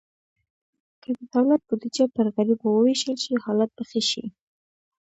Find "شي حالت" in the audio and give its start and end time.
3.23-3.69